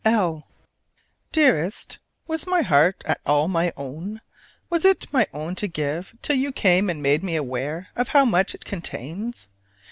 [0.03, 0.47] L.
[1.31, 4.19] Dearest: Was my heart at all my own,
[4.67, 8.25] was it my own to give, till you came and made me aware of how
[8.25, 9.49] much it contains?